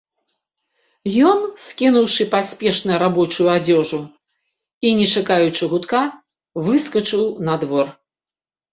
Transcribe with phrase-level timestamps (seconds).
[1.31, 4.01] Ён, скінуўшы паспешна рабочую адзежу
[4.87, 6.01] і не чакаючы гудка,
[6.67, 7.87] выскачыў на двор.